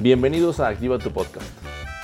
[0.00, 1.44] Bienvenidos a Activa tu Podcast.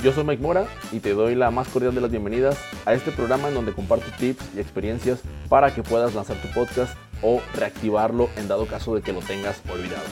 [0.03, 3.13] Yo soy Mike Mora y te doy la más cordial de las bienvenidas a este
[3.13, 8.29] programa en donde comparto tips y experiencias para que puedas lanzar tu podcast o reactivarlo
[8.37, 10.03] en dado caso de que lo tengas olvidado.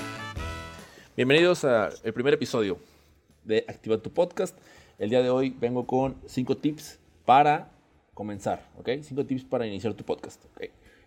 [1.16, 2.79] Bienvenidos al primer episodio
[3.43, 4.57] de Activa tu Podcast.
[5.00, 7.68] El día de hoy vengo con 5 tips para
[8.14, 8.90] comenzar, ¿ok?
[9.03, 10.40] 5 tips para iniciar tu podcast,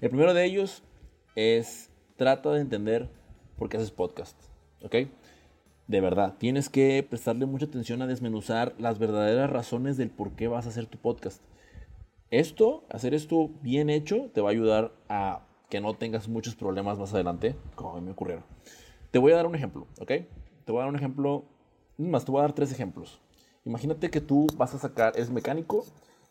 [0.01, 0.83] El primero de ellos
[1.35, 3.07] es trata de entender
[3.57, 4.35] por qué haces podcast,
[4.81, 4.95] ¿ok?
[5.87, 10.47] De verdad, tienes que prestarle mucha atención a desmenuzar las verdaderas razones del por qué
[10.47, 11.41] vas a hacer tu podcast.
[12.31, 16.97] Esto, hacer esto bien hecho, te va a ayudar a que no tengas muchos problemas
[16.97, 18.43] más adelante, como me ocurrieron.
[19.11, 20.07] Te voy a dar un ejemplo, ¿ok?
[20.07, 21.45] Te voy a dar un ejemplo,
[21.97, 23.21] más te voy a dar tres ejemplos.
[23.63, 25.85] Imagínate que tú vas a sacar, es mecánico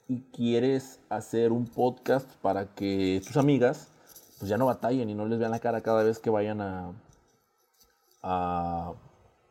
[0.09, 3.89] y quieres hacer un podcast para que tus amigas
[4.39, 6.93] pues ya no batallen y no les vean la cara cada vez que vayan a,
[8.23, 8.95] a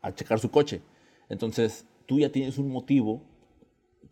[0.04, 0.82] a checar su coche.
[1.30, 3.22] Entonces, tú ya tienes un motivo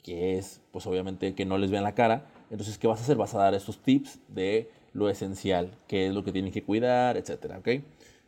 [0.02, 2.26] que es, pues obviamente, que no les vean la cara.
[2.50, 3.18] Entonces, ¿qué vas a hacer?
[3.18, 7.18] Vas a dar estos tips de lo esencial, qué es lo que tienen que cuidar,
[7.18, 7.70] etcétera, ¿ok?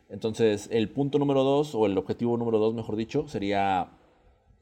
[0.08, 3.90] Entonces, el punto número dos, o el objetivo número dos, mejor dicho, sería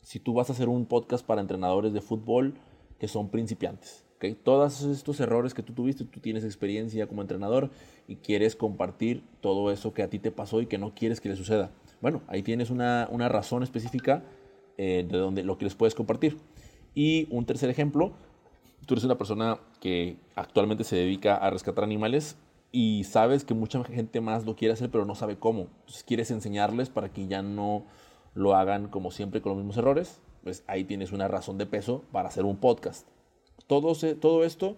[0.03, 2.55] si tú vas a hacer un podcast para entrenadores de fútbol
[2.99, 4.05] que son principiantes.
[4.17, 4.35] ¿okay?
[4.35, 7.71] Todos estos errores que tú tuviste, tú tienes experiencia como entrenador
[8.09, 11.29] y quieres compartir todo eso que a ti te pasó y que no quieres que
[11.29, 11.71] le suceda.
[12.03, 14.25] Bueno, ahí tienes una, razón específica
[14.77, 16.37] eh, de donde lo que les puedes compartir.
[16.95, 18.13] Y un tercer ejemplo,
[18.87, 22.37] tú eres una persona que actualmente se dedica a rescatar animales
[22.73, 25.69] y sabes que mucha gente más lo quiere hacer, pero no sabe cómo.
[25.81, 27.85] Entonces quieres enseñarles para que ya no
[28.35, 30.21] lo hagan como siempre con los mismos errores.
[30.43, 33.07] Pues ahí tienes una razón de peso para hacer un podcast.
[33.69, 34.77] Todo, todo esto,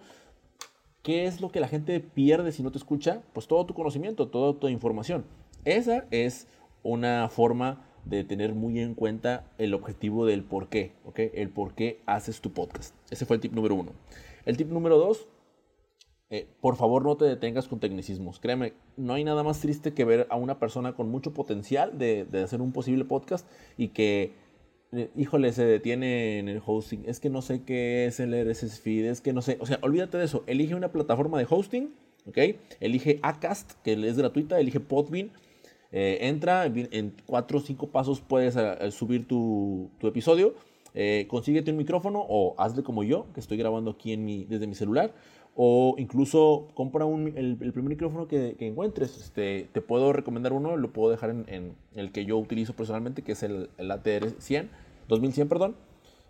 [1.01, 3.23] ¿qué es lo que la gente pierde si no te escucha?
[3.33, 5.25] Pues todo tu conocimiento, toda tu información.
[5.63, 6.47] Esa es
[6.85, 11.19] una forma de tener muy en cuenta el objetivo del por qué, ¿ok?
[11.33, 12.95] El por qué haces tu podcast.
[13.09, 13.91] Ese fue el tip número uno.
[14.45, 15.27] El tip número dos,
[16.29, 18.39] eh, por favor no te detengas con tecnicismos.
[18.39, 22.27] Créeme, no hay nada más triste que ver a una persona con mucho potencial de,
[22.43, 24.33] hacer un posible podcast y que,
[24.91, 27.01] eh, híjole, se detiene en el hosting.
[27.07, 29.57] Es que no sé qué es el RSS feed, es que no sé.
[29.59, 30.43] O sea, olvídate de eso.
[30.45, 31.95] Elige una plataforma de hosting,
[32.27, 32.37] ¿ok?
[32.79, 35.31] Elige Acast, que es gratuita, elige Podbean
[35.91, 40.53] eh, entra, en cuatro o cinco pasos puedes eh, subir tu, episodio.
[40.93, 44.67] Eh, consíguete un micrófono o hazle como yo, que estoy grabando aquí en mi, desde
[44.67, 45.13] mi celular.
[45.55, 49.17] O incluso compra el, primer micrófono que, encuentres.
[49.17, 53.31] Este, te puedo recomendar uno, lo puedo dejar en, el que yo utilizo personalmente, que
[53.31, 54.69] es el, ATR 100,
[55.07, 55.75] 2100, perdón.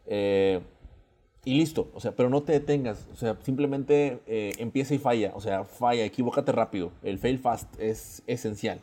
[0.07, 4.19] y listo, o sea, pero no te detengas, o sea, simplemente
[4.59, 6.91] empieza y falla, o sea, falla, equivócate rápido.
[7.01, 8.79] El fail fast es esencial.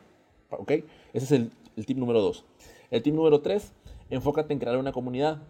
[0.59, 0.71] ¿Ok?
[1.13, 1.51] Ese es el,
[1.85, 2.45] tip número dos.
[2.91, 3.73] El tip número tres,
[4.09, 5.41] enfócate en crear una comunidad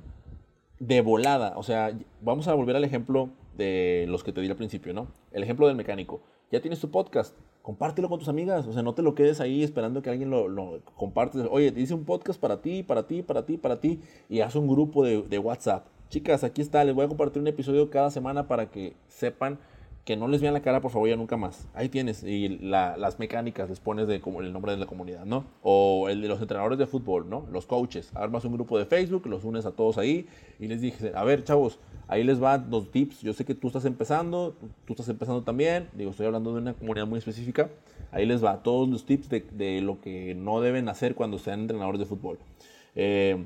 [0.79, 1.53] de volada.
[1.57, 5.07] O sea, vamos a volver al ejemplo de los que te di al principio, ¿no?
[5.31, 6.21] El ejemplo del mecánico.
[6.51, 8.67] Ya tienes tu podcast, compártelo con tus amigas.
[8.67, 11.39] O sea, no te lo quedes ahí esperando que alguien lo, lo comparte.
[11.49, 13.99] Oye, te hice un podcast para ti, para ti, para ti, para ti.
[14.29, 15.87] Y haz un grupo de, de WhatsApp.
[16.09, 19.57] Chicas, aquí está, les voy a compartir un episodio cada semana para que sepan
[20.05, 21.67] que no les vean la cara, por favor, ya nunca más.
[21.73, 22.23] Ahí tienes.
[22.23, 25.45] Y las mecánicas les pones el nombre de la comunidad, ¿no?
[25.61, 27.47] O el de los entrenadores de fútbol, ¿no?
[27.51, 28.11] Los coaches.
[28.13, 30.27] Armas un grupo de Facebook, los unes a todos ahí
[30.59, 33.21] y les dije, a ver, chavos, ahí les van los tips.
[33.21, 34.55] Yo sé que tú estás empezando,
[34.85, 35.87] tú estás empezando también.
[35.93, 37.69] Digo, estoy hablando de una comunidad muy específica.
[38.11, 41.61] Ahí les va todos los tips de, de lo que no deben hacer cuando sean
[41.61, 42.39] entrenadores de fútbol.
[42.95, 43.45] Eh,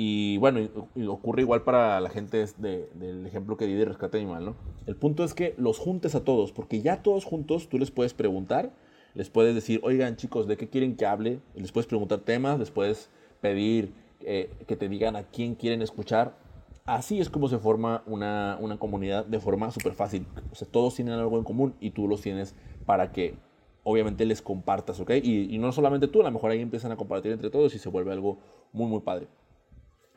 [0.00, 0.60] y bueno,
[1.08, 4.54] ocurre igual para la gente del ejemplo que di de rescate animal, ¿no?
[4.86, 8.14] El punto es que los juntes a todos, porque ya todos juntos tú les puedes
[8.14, 8.70] preguntar,
[9.14, 11.40] les puedes decir, oigan chicos, ¿de qué quieren que hable?
[11.56, 13.10] Les puedes preguntar temas, les puedes
[13.40, 16.36] pedir eh, que te digan a quién quieren escuchar.
[16.84, 20.28] Así es como se forma una, comunidad de forma súper fácil.
[20.52, 22.54] O sea, todos tienen algo en común y tú los tienes
[22.86, 23.34] para que
[23.82, 25.10] obviamente les compartas, ¿ok?
[25.24, 27.80] Y, y no solamente tú, a lo mejor ahí empiezan a compartir entre todos y
[27.80, 28.38] se vuelve algo
[28.72, 29.26] muy, muy padre.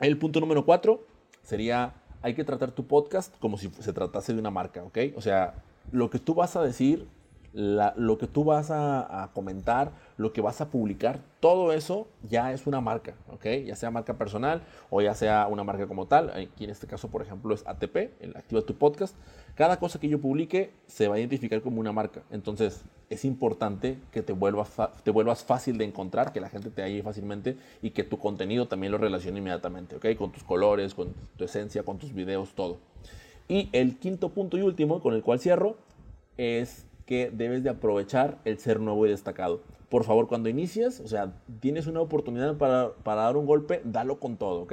[0.02, 1.06] El punto número cuatro
[1.44, 4.98] sería, hay que tratar tu podcast como si se tratase de una marca, ¿ok?
[5.14, 5.54] O sea,
[5.92, 7.06] lo que tú vas a decir,
[7.52, 12.66] lo que tú vas a, comentar, lo que vas a publicar, todo eso ya es
[12.66, 13.46] una marca, ¿ok?
[13.66, 16.30] Ya sea marca personal o ya sea una marca como tal.
[16.30, 19.14] Aquí en este caso, por ejemplo, es ATP, el Activa tu Podcast.
[19.54, 22.22] Cada cosa que yo publique se va a identificar como una marca.
[22.30, 24.70] Entonces, es importante que te vuelvas,
[25.02, 28.66] te vuelvas fácil de encontrar, que la gente te halle fácilmente y que tu contenido
[28.66, 30.06] también lo relacione inmediatamente, ¿ok?
[30.16, 32.78] Con tus colores, con tu esencia, con tus videos, todo.
[33.48, 35.76] Y el quinto punto y último, con el cual cierro,
[36.38, 39.60] es que debes de aprovechar el ser nuevo y destacado.
[39.90, 44.18] por favor, cuando inicies, o sea, tienes una oportunidad para, para dar un golpe, dalo
[44.18, 44.72] con todo, ¿ok?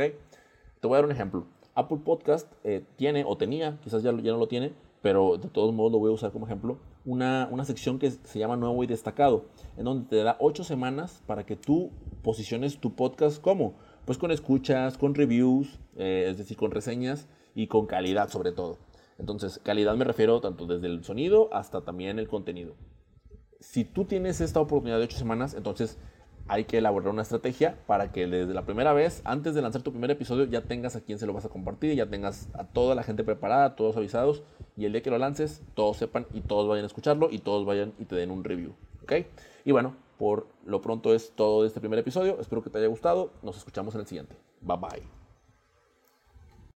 [0.79, 1.47] Te voy a dar un ejemplo.
[1.75, 4.71] Apple Podcast eh, tiene o tenía, quizás ya, ya no lo tiene,
[5.01, 8.39] pero de todos modos lo voy a usar como ejemplo, una, una sección que se
[8.39, 9.43] llama Nuevo y Destacado,
[9.75, 11.91] en donde te da ocho semanas para que tú
[12.23, 13.73] posiciones tu podcast como,
[14.05, 18.77] pues con escuchas, con reviews, eh, es decir, con reseñas y con calidad sobre todo.
[19.19, 22.73] Entonces, calidad me refiero tanto desde el sonido hasta también el contenido.
[23.59, 25.97] Si tú tienes esta oportunidad de ocho semanas, entonces
[26.47, 29.91] hay que elaborar una estrategia para que desde la primera vez, antes de lanzar tu
[29.91, 32.95] primer episodio, ya tengas a quién se lo vas a compartir, ya tengas a toda
[32.95, 34.41] la gente preparada, todos avisados,
[34.75, 37.65] y el día que lo lances, todos sepan y todos vayan a escucharlo y todos
[37.65, 38.73] vayan y te den un review.
[39.03, 39.13] ¿Ok?
[39.65, 42.39] Y bueno, por lo pronto es todo de este primer episodio.
[42.39, 43.31] Espero que te haya gustado.
[43.43, 44.35] Nos escuchamos en el siguiente.
[44.61, 45.18] Bye bye.